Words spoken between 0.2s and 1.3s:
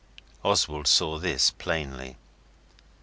Oswald saw